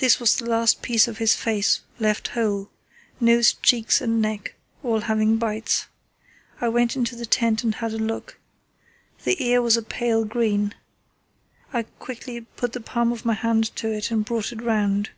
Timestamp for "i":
6.60-6.68, 11.72-11.84